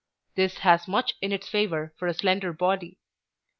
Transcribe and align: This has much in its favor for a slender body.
This 0.33 0.57
has 0.65 0.87
much 0.87 1.13
in 1.21 1.31
its 1.31 1.47
favor 1.47 1.93
for 1.95 2.07
a 2.07 2.15
slender 2.15 2.51
body. 2.53 2.97